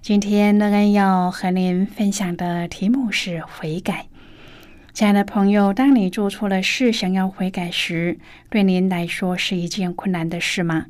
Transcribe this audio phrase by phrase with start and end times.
[0.00, 4.06] 今天，乐恩要和您分享的题目是悔改。
[4.94, 8.18] 亲爱的朋友，当你做错了事，想要悔改时，
[8.48, 10.86] 对您来说是一件困难的事吗？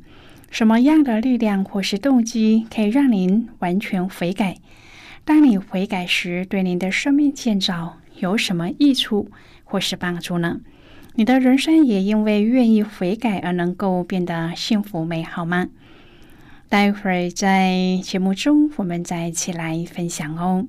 [0.51, 4.57] 什么样的力量或是动机可以让您完全悔改？
[5.25, 9.31] 当你悔改时，对您的生命建造有什么益处
[9.63, 10.61] 或是帮助呢？
[11.15, 15.67] 你的人生也因为愿意悔改而能够变得幸福美好吗？
[16.69, 20.67] 待会儿在节目中，我们再一起来分享哦。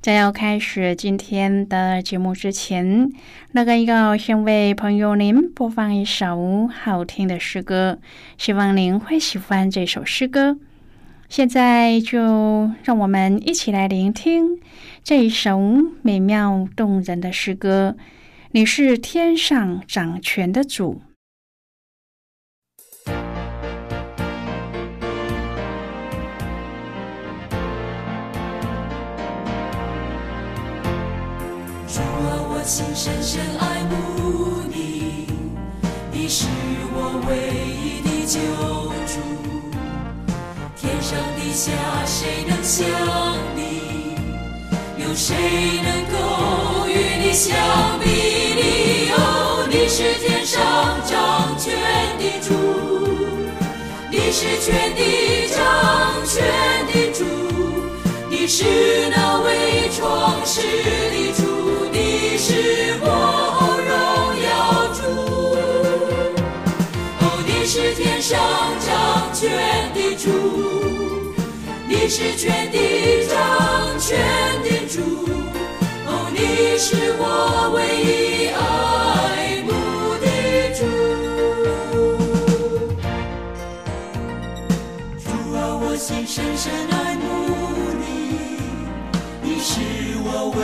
[0.00, 3.10] 在要开始今天的节目之前，
[3.52, 7.98] 那个要先为朋友您播放一首好听的诗歌，
[8.38, 10.56] 希望您会喜欢这首诗歌。
[11.28, 14.58] 现在就让我们一起来聆听
[15.04, 15.60] 这一首
[16.00, 17.94] 美妙动人的诗歌。
[18.52, 21.02] 你是天上掌权的主。
[32.66, 35.28] 心深深爱慕你，
[36.10, 36.46] 你是
[36.92, 37.30] 我唯
[37.78, 38.40] 一的救
[39.06, 39.14] 主。
[40.74, 41.70] 天上地下
[42.04, 42.84] 谁能像
[43.54, 44.18] 你？
[45.00, 45.36] 有谁
[45.84, 46.90] 能够与
[47.24, 47.54] 你相
[48.00, 48.10] 比
[48.58, 49.12] 你？
[49.12, 50.60] 哦，你是天上
[51.06, 51.72] 掌权
[52.18, 52.52] 的主，
[54.10, 55.62] 你是全地掌
[56.26, 56.42] 权
[56.88, 57.24] 的主，
[58.28, 58.64] 你是
[59.14, 60.60] 那为创世
[61.12, 61.45] 的主。
[62.46, 62.52] 是
[63.00, 63.04] 我
[63.88, 63.90] 荣
[64.46, 64.54] 耀
[64.94, 65.02] 主，
[67.18, 68.38] 哦，你是天上
[68.86, 68.88] 掌
[69.34, 69.50] 权
[69.92, 70.30] 的主，
[71.88, 73.34] 你是全地掌
[73.98, 74.16] 权
[74.62, 75.02] 的主，
[76.06, 77.24] 哦，你是我
[77.74, 78.56] 唯一爱
[79.66, 79.68] 慕
[80.22, 80.24] 的
[80.78, 80.86] 主。
[85.18, 85.26] 主
[85.56, 87.24] 啊，我心深深爱慕
[87.98, 88.06] 你，
[89.42, 89.80] 你是
[90.22, 90.62] 我唯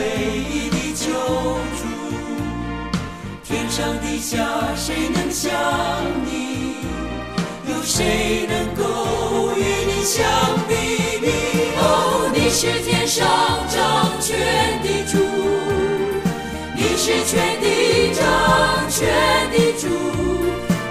[0.48, 0.70] 一
[3.72, 4.36] 上地下
[4.76, 5.50] 谁能像
[6.26, 6.76] 你？
[7.66, 10.22] 有谁能够与你相
[10.68, 10.74] 比
[11.24, 11.32] 拟？
[11.78, 13.26] 哦，你是天上
[13.70, 14.36] 掌权
[14.82, 15.16] 的主，
[16.76, 18.22] 你是全地掌
[18.90, 19.08] 权
[19.50, 19.88] 的主，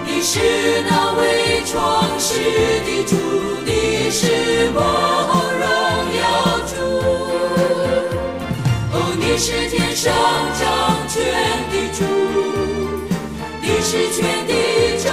[0.04, 1.72] 你是那位创
[2.18, 2.34] 世
[2.82, 3.14] 的主，
[3.64, 4.26] 你是
[4.74, 4.76] 我
[5.62, 5.64] 荣
[6.18, 6.74] 耀主。
[8.92, 10.12] 哦，你是天上
[10.58, 10.91] 掌
[13.92, 15.12] 是全地掌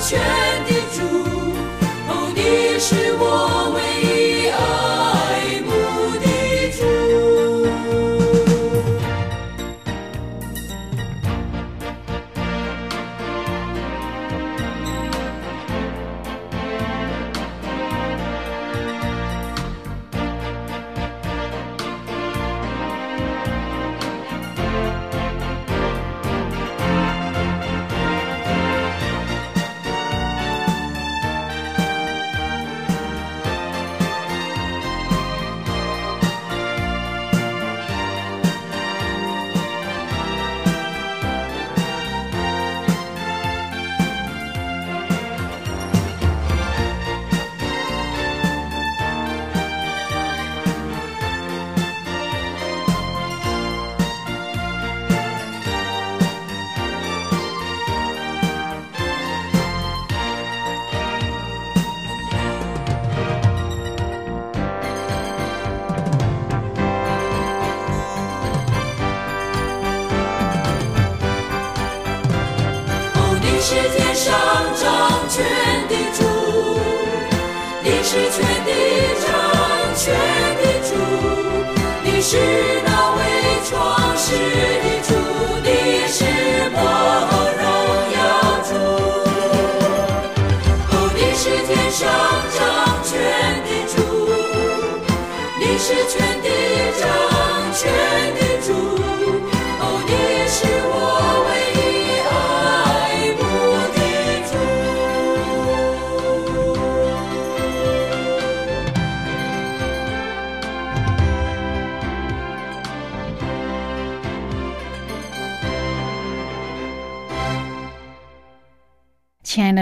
[0.00, 0.18] 权
[0.66, 1.04] 的主，
[2.08, 3.22] 哦，你是我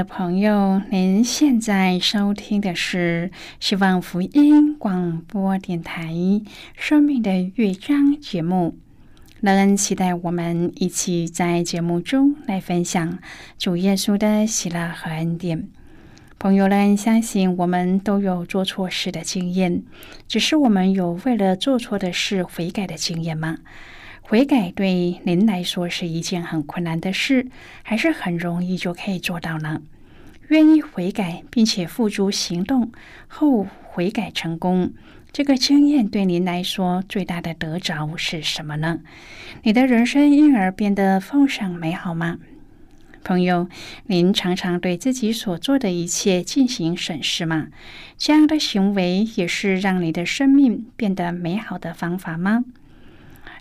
[0.07, 6.05] 朋友，您现在收听的是希望福音广播电台
[6.75, 8.79] 《生命的乐章》节目。
[9.41, 13.19] 乐恩期待我们一起在节目中来分享
[13.59, 15.69] 主耶稣的喜乐和恩典。
[16.39, 19.83] 朋友们，相信我们都有做错事的经验，
[20.29, 23.59] 只是我们有为了做错的事悔改的经验吗？
[24.23, 27.49] 悔改对您来说是一件很困难的事，
[27.83, 29.83] 还是很容易就可以做到呢？
[30.49, 32.93] 愿意悔改并且付诸行动
[33.27, 34.93] 后悔改成功，
[35.33, 39.01] 这个经验对您来说最大的得着是什么呢？
[39.63, 42.39] 你的人生因而变得丰盛美好吗？
[43.25, 43.69] 朋友，
[44.07, 47.67] 您常常对自己所做的一切进行审视吗？
[48.17, 52.65] 这样的行为也是让你的生命变得美好的方法吗？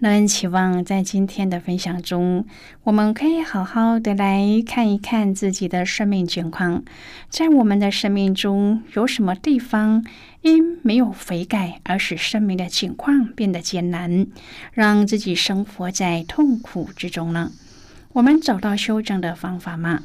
[0.00, 2.46] 乐恩期望在今天的分享中，
[2.84, 6.84] 我们可以好好的来看一看自己的生命情况，
[7.28, 10.06] 在我们的生命中有什么地方
[10.42, 14.28] 因没有悔改而使生命的情况变得艰难，
[14.72, 17.50] 让自己生活在痛苦之中呢？
[18.12, 20.04] 我们找到修正的方法吗？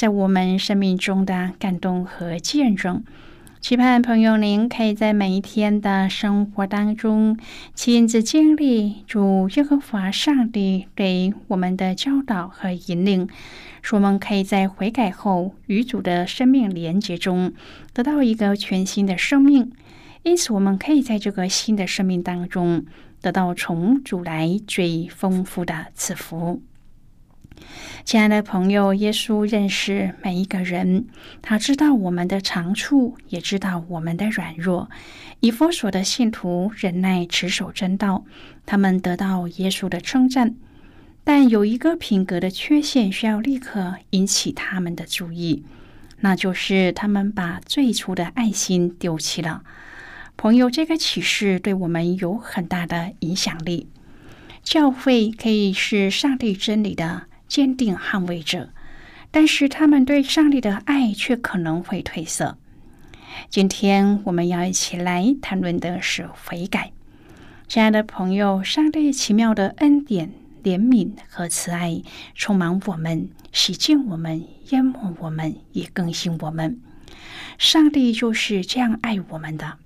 [0.00, 3.04] 在我们生命中的感动和见证，
[3.60, 7.36] 期盼朋友您可以在每一天的生活当中
[7.74, 13.28] 亲自经历主耶和华上帝对我们的教导和引领，
[13.82, 17.52] 使我们可以在悔改后与主的生命连接中
[17.92, 19.70] 得到一个全新的生命。
[20.22, 22.86] 因此，我们可以在这个新的生命当中
[23.20, 26.62] 得到从主来最丰富的赐福。
[28.04, 31.06] 亲爱的朋友，耶稣认识每一个人，
[31.42, 34.90] 他知道我们的长处，也知道我们的软弱。
[35.40, 38.24] 以佛所的信徒忍耐持守真道，
[38.66, 40.54] 他们得到耶稣的称赞。
[41.22, 45.64] 但有一个品格的缺陷需要立刻引起他们的注意，
[46.20, 49.62] 那就是他们把最初的爱心丢弃了。
[50.36, 53.88] 朋友，这个启示对我们有很大的影响力。
[54.62, 57.24] 教会可以是上帝真理的。
[57.50, 58.70] 坚定捍卫者，
[59.32, 62.56] 但是他们对上帝的爱却可能会褪色。
[63.48, 66.92] 今天我们要一起来谈论的是悔改。
[67.66, 72.00] 亲爱的朋友，上帝奇妙的恩典、怜悯和慈爱
[72.36, 76.80] 充满我们，洗净我们，淹没我们，也更新我们。
[77.58, 79.79] 上帝就是这样爱我们的。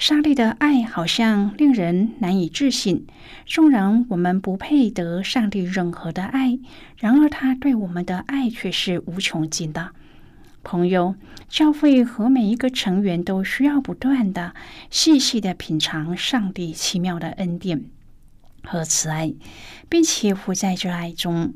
[0.00, 3.06] 上帝的爱好像令人难以置信，
[3.44, 6.58] 纵然我们不配得上帝任何的爱，
[6.96, 9.90] 然而他对我们的爱却是无穷尽的。
[10.62, 11.16] 朋友，
[11.50, 14.54] 教会和每一个成员都需要不断的、
[14.88, 17.84] 细细的品尝上帝奇妙的恩典
[18.64, 19.34] 和慈爱，
[19.90, 21.52] 并且活在这爱中。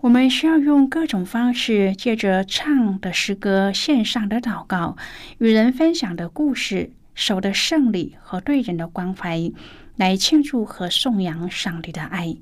[0.00, 4.96] 我们需要用各种方式，借着唱的诗歌、线上的祷告、
[5.38, 6.90] 与人分享的故事。
[7.14, 9.52] 守的圣礼和对人的关怀，
[9.96, 12.36] 来庆祝和颂扬上帝的爱。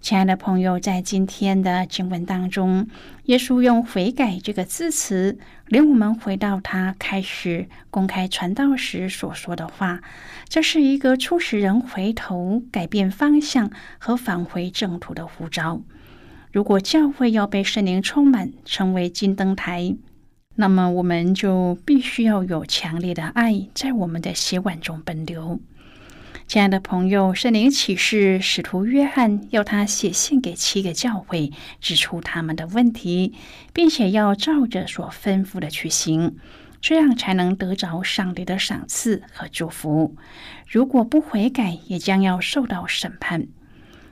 [0.00, 2.88] 亲爱的朋友，在今天的经文当中，
[3.24, 10.00] 耶稣用“悔改”这个字词，领我们回到他开始公开传道时所说的话。
[10.48, 15.82] 这是一个促使人回头、改变方向和返回正途的呼召。
[16.50, 19.94] 如果教会要被圣灵充满，成为金灯台，
[20.56, 25.60] 那么我们就必须要有强烈的爱在我们的血管中奔流。
[26.46, 33.34] 亲爱的朋友，圣灵启示使徒约翰要他写信给七个教会，指出他们的问题，
[33.72, 36.36] 并且要照着所吩咐的去行，
[36.80, 40.16] 这样才能得着上帝的赏赐和祝福。
[40.66, 43.46] 如果不悔改，也将要受到审判。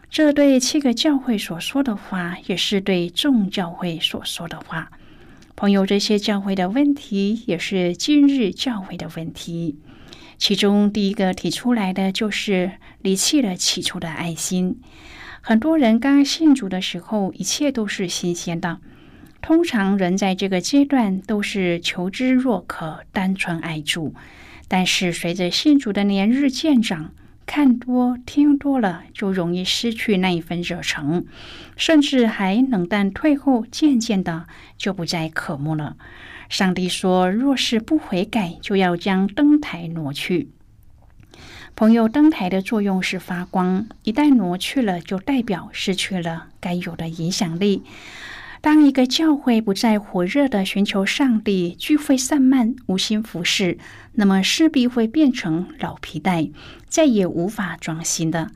[0.08, 4.92] 这对七个教会所说的话，也是对众教会所说的话。
[5.60, 9.76] 朋友，这些教会的问题，也是今日教会的问题。
[10.36, 12.70] 其中第一个提出来的就是
[13.02, 14.80] 离弃了起初的爱心。
[15.40, 18.78] 很多人刚信主的时候，一切都是新鲜的。
[19.42, 24.14] 通常人在这个阶段都是求知若渴、单纯爱主。
[24.68, 27.12] 但是随着信主的年日渐长，
[27.48, 31.24] 看多听多了，就容易失去那一份热诚，
[31.76, 34.44] 甚至还冷淡退后，渐渐的
[34.76, 35.96] 就不再渴慕了。
[36.50, 40.50] 上帝说：“若是不悔改，就要将灯台挪去。”
[41.74, 47.82] 朋友，灯台的作用是发光，一旦挪去了，就代表失去了该有的影响力。
[48.60, 53.78] 当一个教会不再火热的寻求上帝，聚会散漫，无心服侍，
[54.18, 56.50] 那么势必会变成老皮带，
[56.88, 58.50] 再也无法装新的。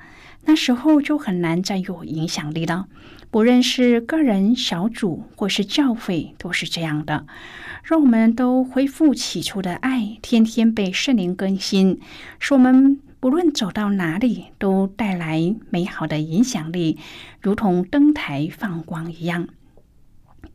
[0.45, 2.88] 那时候就很难再有影响力了。
[3.31, 7.26] 不论是个人、小组或是教会，都是这样的。
[7.85, 12.00] 让我们都恢复起初的爱，天天被圣灵更新，
[12.40, 16.99] 使我们不论走到哪里都带来美好的影响力，
[17.40, 19.47] 如同灯台放光一样。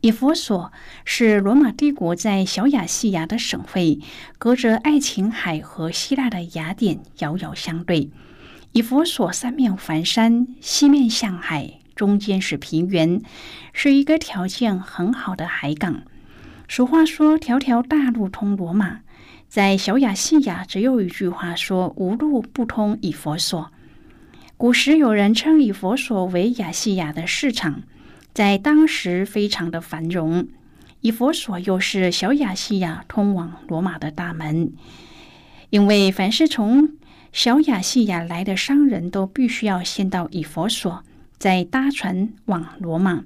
[0.00, 0.72] 以佛所
[1.04, 3.98] 是罗马帝国在小亚细亚的省会，
[4.38, 8.10] 隔着爱琴海和希腊的雅典遥遥相对。
[8.70, 13.20] 以佛所三面环山，西面向海，中间是平原，
[13.72, 16.02] 是一个条件很好的海港。
[16.68, 19.00] 俗话说：“条条大路通罗马。”
[19.48, 23.72] 在小亚细亚，只有一句话说：“无路不通以佛所。”
[24.56, 27.82] 古时有人称以佛所为亚细亚的市场，
[28.38, 30.46] 在当时非常的繁荣。
[31.00, 34.74] 以佛所又是小亚细亚通往罗马的大门，
[35.70, 36.90] 因为凡是从
[37.32, 41.02] 小亚细亚来的商人都必须要先到以佛所，
[41.36, 43.24] 再搭船往罗马。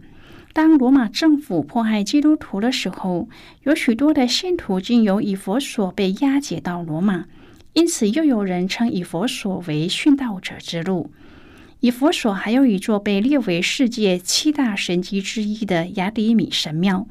[0.55, 3.29] 当罗马政府迫害基督徒的时候，
[3.65, 7.27] 有许多的信徒经由以佛所被押解到罗马，
[7.75, 11.11] 因此又有人称以佛所为殉道者之路。
[11.83, 17.09] 以佛所还有一座被列为世界七大神迹之一的雅典米神庙，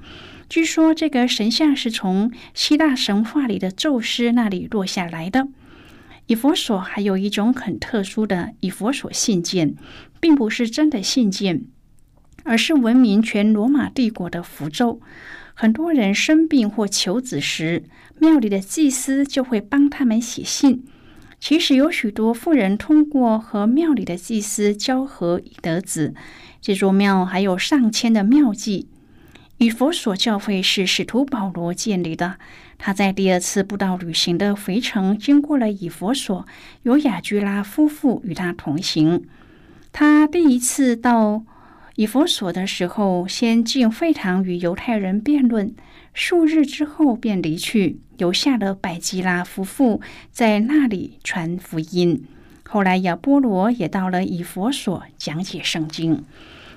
[0.48, 5.50] 据说这个神像是从希腊神话里的宙斯那里落下来的。
[6.28, 9.75] 以佛所还有一种很特殊的以佛所信件，
[10.22, 11.66] 并不是真的信件。
[12.44, 15.01] 而是闻名全罗马帝国的符咒。
[15.54, 17.84] 很多人生病或求子时，
[18.20, 20.86] 庙里的祭司就会帮他们写信。
[21.42, 26.14] 其实有许多富人通过和庙里的祭司交合以得子。
[26.62, 28.86] 这座庙还有上千的庙妓。
[29.58, 32.38] 以佛所教会是使徒保罗建立的。
[32.78, 36.46] 他在第二次布道旅行的回程，经过了以佛所，
[36.84, 39.26] 有雅居拉夫妇与他同行。
[39.92, 41.44] 他第一次到。
[41.96, 45.76] 以佛所的时候，先进会堂与犹太人辩论，
[46.13, 50.01] 数日之后便离去，留下了百基拉夫妇
[50.32, 52.25] 在那里传福音。
[52.68, 56.24] 后来亚波罗也到了以佛所讲解圣经。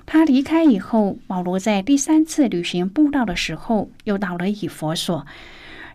[0.05, 5.25] 他离开以后，保罗在第三次旅行布道的时候，又到了以佛所。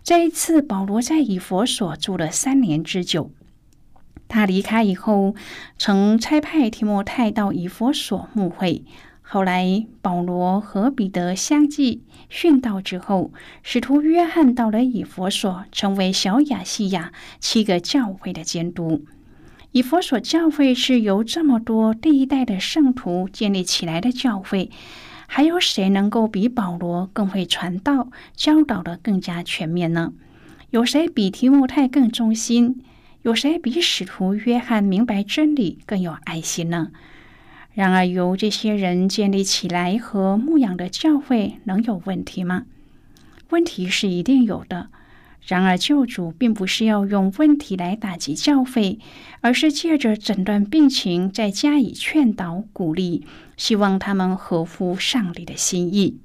[0.03, 3.31] 这一次，保罗在以佛所住了三年之久。
[4.27, 5.35] 他离开以后，
[5.77, 8.83] 曾差派提摩太到以佛所牧会。
[9.33, 13.31] 后来，保罗和彼得相继殉道之后，
[13.63, 19.05] 使徒约翰到了以佛所，成为小亚细亚七个教会的监督。
[19.71, 24.69] 以佛所教会是由这么多第一代的圣徒建立起来的教会，
[25.27, 30.11] 还有谁能够比保罗更会传道、教导的更加全面呢？
[30.71, 32.83] 有谁比提摩太更忠心？
[33.21, 36.89] 有谁比使徒约翰明白真理、更有爱心呢？
[37.73, 42.65] 然而，由这些人建立起来和牧养的教会能有问题吗？
[43.49, 44.89] 问题是一定有的。
[45.47, 48.99] 然而，救主并不是要用问题来打击教会，
[49.39, 53.25] 而是借着诊断病情，再加以劝导、鼓励，
[53.57, 56.19] 希望他们合乎上帝的心意。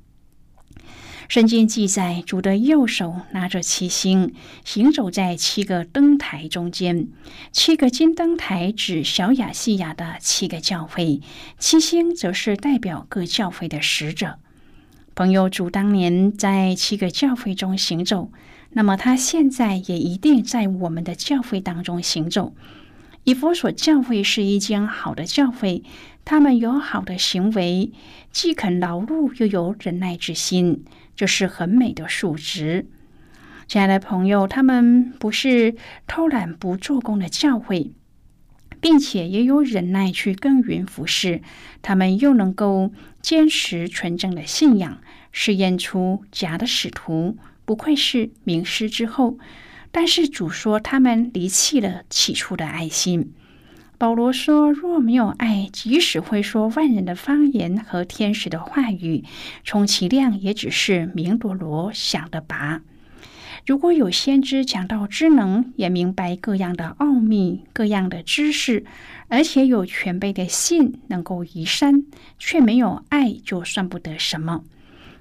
[1.28, 4.33] 圣经记载，主的右手拿着七星，
[4.64, 7.09] 行走在七个灯台中间。
[7.50, 11.21] 七个金灯台指小亚细亚的七个教会，
[11.59, 14.38] 七星则是代表各教会的使者。
[15.16, 18.30] 朋友，主当年在七个教会中行走。
[18.71, 22.54] 那么他现在也一定在我们的教会当中行走。
[23.25, 25.83] 以佛所教会是一间好的教会，
[26.25, 27.90] 他们有好的行为，
[28.30, 30.85] 既肯劳碌又有忍耐之心，
[31.16, 32.87] 这是很美的数值。
[33.66, 35.75] 亲爱的朋友，他们不是
[36.06, 37.90] 偷懒不做工的教会，
[38.80, 41.42] 并且也有忍耐去耕耘服侍，
[41.82, 45.00] 他们又能够坚持纯正的信仰，
[45.32, 47.37] 试验出假的使徒。
[47.64, 49.38] 不愧是名师之后，
[49.90, 53.32] 但是主说他们离弃了起初的爱心。
[53.99, 59.25] 保罗说：“若没有爱，即使会说万人的方言和天使的话语，
[59.65, 62.83] 充其量也只是明罗罗想的拔。
[63.65, 68.85] 如果有先知讲到知能，也明白各样的奥秘、各样的知识，
[69.29, 72.05] 而且有全备的信能够移山，
[72.38, 74.62] 却没有爱，就算不得什么。”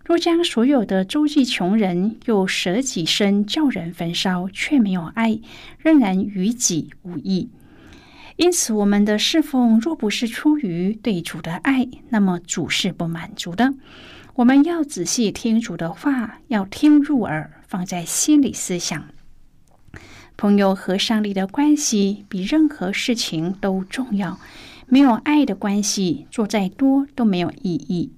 [0.04, 5.40] 若将所有的周济穷人，又舍己身叫人焚烧，却没有爱，
[5.80, 7.50] 仍然与己无益。
[8.38, 13.74] 因此，我们的侍奉若不是出于对主的爱，那么主是不满足的。
[14.36, 19.06] 我们要仔细听主的话，要听入耳，放在心里思想。
[20.36, 24.38] 朋友和上帝的关系比任何事情都重要。
[24.88, 28.12] 没有爱的关系，做再多都没有意义。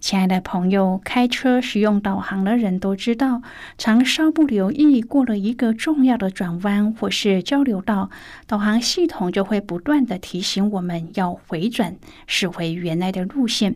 [0.00, 3.42] 亲爱的朋友，开车使用导航的人都知道，
[3.76, 8.08] 常稍不留意过了一个重要的转弯或是交流道，
[8.46, 13.74] 导航系统就会不断的提醒我们要回转，驶回原来的路线。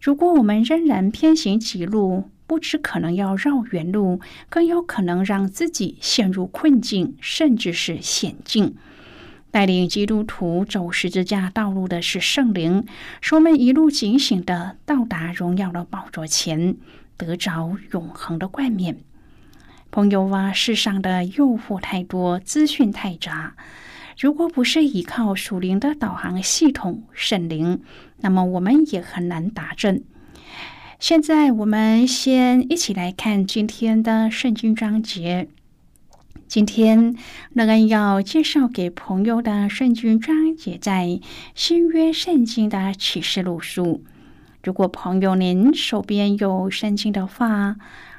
[0.00, 8.74] 如果我们仍然偏行几路，不只可能要绕远路，更有可能让自己陷入困境，甚至是险境。
[9.52, 12.86] 带领基督徒走十字架道路的是圣灵，
[13.20, 16.74] 使我们一路警醒的到达荣耀的宝座前，
[17.18, 18.96] 得着永恒的冠冕。
[19.90, 23.54] 朋友啊，世上的诱惑太多，资讯太杂，
[24.18, 27.82] 如果不是依靠属灵的导航系统圣灵，
[28.22, 30.02] 那么我们也很难达阵。
[30.98, 35.48] 现在，我们先一起来看今天的圣经章节。
[36.52, 37.16] 今天，
[37.54, 41.18] 乐恩要介绍给朋友的圣经章节在
[41.54, 44.04] 新约圣经的启示录书。
[44.62, 47.76] 如果朋友您手边有圣经的话，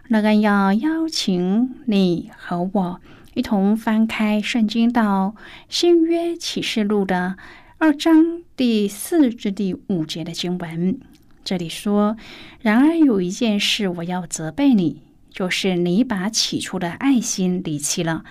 [0.08, 3.00] 乐恩要邀请你和我
[3.36, 5.36] 一同翻开圣经到
[5.70, 7.36] 新约启示录的
[7.78, 11.00] 二章第四至第五节的经文。
[11.44, 12.18] 这里说
[12.62, 18.24] ：“然而有一件事，我要责备你。”就是你把起初的爱心离弃了，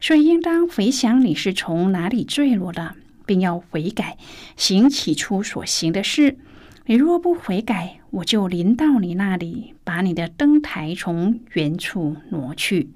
[0.00, 4.16] 所以应当回想你是从哪里坠落的，并要悔改，
[4.56, 6.38] 行起初所行的事。
[6.86, 12.88] 你若不悔改，我就临到你那里，把你的灯台从原处挪去。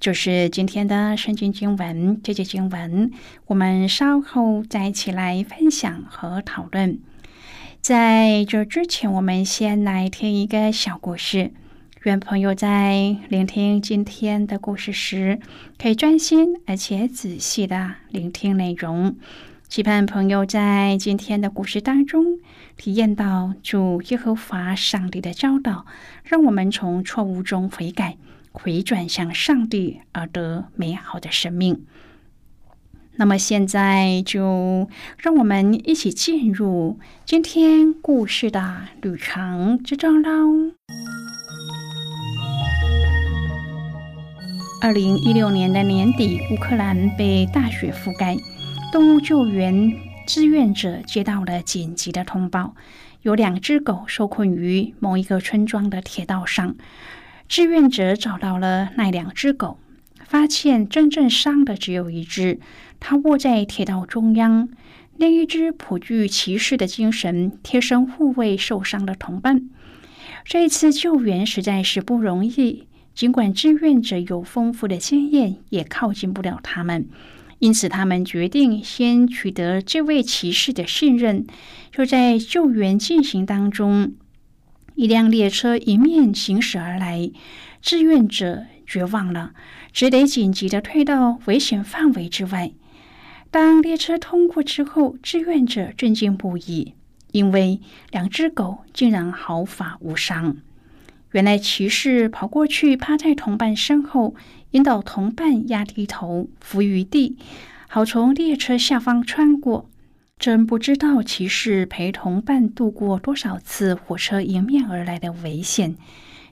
[0.00, 3.10] 就是今天的圣经经文，这节经文
[3.46, 6.98] 我们稍后再一起来分享和讨论。
[7.80, 11.52] 在这之前，我们先来听一个小故事。
[12.04, 15.40] 愿朋友在聆听今天的故事时，
[15.78, 19.16] 可以专心而且仔细的聆听内容。
[19.68, 22.38] 期盼朋友在今天的故事当中，
[22.76, 25.86] 体验到主耶和华上帝的教导，
[26.24, 28.18] 让我们从错误中悔改，
[28.52, 31.86] 回转向上帝，而得美好的生命。
[33.16, 40.74] 那么现在就让我们一起进入今天故事的旅程之中喽。
[44.84, 48.36] 二零一六年的年底，乌克兰被大雪覆盖。
[48.92, 49.90] 动物救援
[50.26, 52.74] 志愿者接到了紧急的通报，
[53.22, 56.76] 有两只狗受困于某一个村庄的铁道上。
[57.48, 59.78] 志愿者找到了那两只狗，
[60.22, 62.60] 发现真正伤的只有一只，
[63.00, 64.68] 它卧在铁道中央；
[65.16, 69.70] 另一只颇具骑士的精神，贴身护卫受伤的同伴。
[70.44, 72.86] 这一次救援实在是不容易。
[73.14, 77.06] 尽管志愿者有丰富的经验，也靠近不了他们，
[77.60, 81.46] 因此他们决定先取得这位骑士的信任。
[81.92, 84.14] 就在救援进行当中，
[84.96, 87.30] 一辆列车迎面行驶而来，
[87.80, 89.52] 志愿者绝望了，
[89.92, 92.72] 只得紧急的退到危险范围之外。
[93.52, 96.94] 当列车通过之后，志愿者震惊不已，
[97.30, 100.56] 因为两只狗竟然毫发无伤。
[101.34, 104.36] 原来骑士跑过去，趴在同伴身后，
[104.70, 107.36] 引导同伴压低头伏于地，
[107.88, 109.90] 好从列车下方穿过。
[110.38, 115.96] 真不知道骑士陪同伴度过多少次火车迎面而来的危险。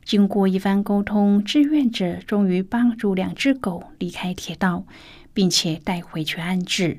[0.05, 4.85] 经过一番沟通，志愿者终于帮助两只狗离开铁道，
[5.33, 6.99] 并且带回去安置。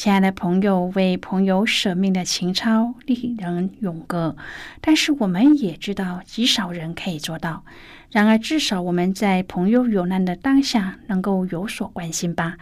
[0.00, 4.34] 亲爱的朋友，为朋友舍命的情操令人永隔，
[4.80, 7.66] 但是我们也知道极少人可以做到。
[8.10, 12.56] 然而，至少我们在朋友有难的当下能够有所关心吧。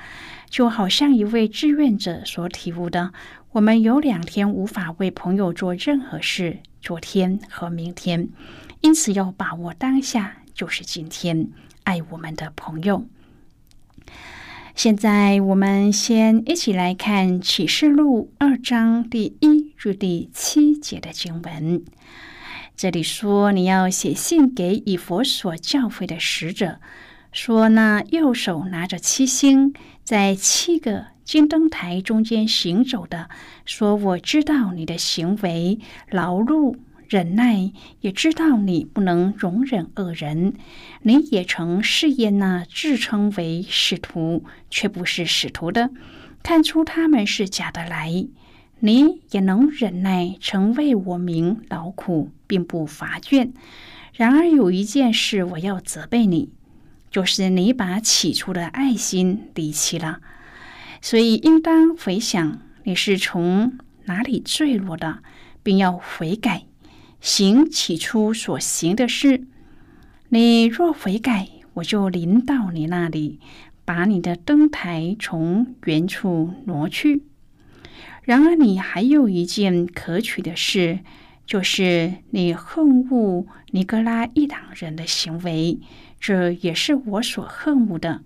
[0.50, 3.12] 就好像一位志愿者所体悟的，
[3.52, 8.30] 我们有两天无法为朋友做任何事，昨天和明天，
[8.80, 11.46] 因此要把握当下，就是今天，
[11.84, 13.06] 爱我们的朋友。
[14.78, 21.82] 现在我们先一起来看启示录二章第一至第七节的经文。
[22.76, 26.78] 这里说，你要写信给以佛所教诲的使者。
[27.32, 33.28] 说：“那右手拿着七星，在七个金灯台中间行走的，
[33.64, 36.76] 说：我知道你的行为劳碌
[37.08, 40.54] 忍耐，也知道你不能容忍恶人。
[41.02, 45.90] 你也曾试验那自称为使徒却不是使徒的，
[46.42, 48.26] 看出他们是假的来。
[48.80, 53.52] 你也能忍耐，曾为我名劳苦，并不乏倦。
[54.12, 56.50] 然而有一件事，我要责备你。”
[57.10, 60.20] 就是你把起初的爱心离弃了，
[61.00, 65.20] 所以应当回想你是从哪里坠落的，
[65.62, 66.66] 并要悔改，
[67.20, 69.44] 行起初所行的事。
[70.28, 73.40] 你若悔改，我就临到你那里，
[73.84, 77.22] 把你的灯台从原处挪去。
[78.22, 80.98] 然而你还有一件可取的事，
[81.46, 85.78] 就是你恨恶尼格拉一党人的行为。
[86.20, 88.22] 这也是我所恨恶的。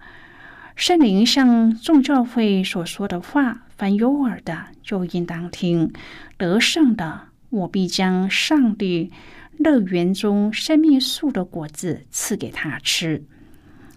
[0.75, 5.93] 圣灵向众教会所说的话，凡有耳的就应当听。
[6.37, 9.13] 得胜的，我必将上帝
[9.59, 13.25] 乐园中生命树的果子赐给他吃。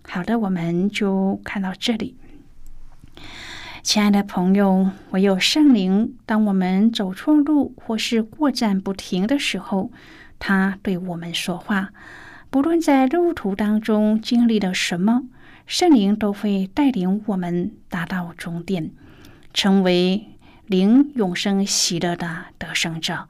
[0.04, 2.18] 好的，我们就看到这里。
[3.82, 9.90] 亲爱的朋友，唯有圣灵，当我们走错路或是过站不停的时候，
[10.38, 11.92] 他对我们说话。
[12.50, 15.24] 不论在路途当中经历了什么，
[15.66, 18.92] 圣灵都会带领我们达到终点，
[19.54, 20.26] 成为
[20.66, 23.30] 灵永生喜乐的得胜者。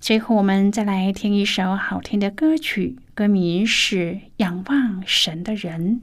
[0.00, 3.96] 最后，我们再来听一首好听的歌曲，歌名是
[4.38, 6.00] 《仰望神的人》。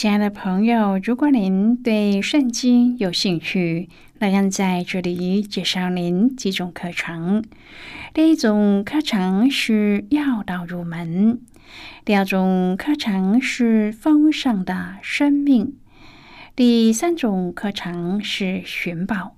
[0.00, 3.88] 亲爱的朋友，如果您对圣经有兴趣，
[4.20, 7.42] 那样在这里介绍您几种课程。
[8.14, 11.40] 第一种课程是要道入门，
[12.04, 15.74] 第二种课程是丰盛的生命，
[16.54, 19.37] 第三种课程是寻宝。